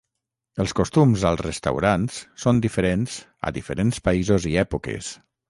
Els 0.63 0.71
costums 0.77 1.25
als 1.31 1.43
restaurants 1.47 2.17
són 2.45 2.63
diferents 2.65 3.19
a 3.49 3.53
diferents 3.59 4.03
països 4.09 4.51
i 4.55 4.57
èpoques. 4.65 5.15